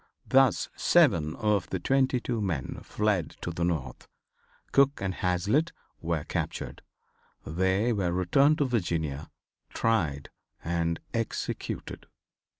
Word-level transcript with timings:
Thus 0.25 0.67
seven 0.75 1.35
of 1.35 1.69
the 1.69 1.79
twenty 1.79 2.19
two 2.19 2.41
men 2.41 2.79
fled 2.81 3.35
to 3.41 3.51
the 3.51 3.63
North. 3.63 4.07
Cook 4.71 4.99
and 4.99 5.13
Hazlitt 5.13 5.73
were 6.01 6.23
captured. 6.23 6.81
They 7.45 7.93
were 7.93 8.11
returned 8.11 8.57
to 8.57 8.65
Virginia, 8.65 9.29
tried 9.69 10.31
and 10.63 10.99
executed. 11.13 12.07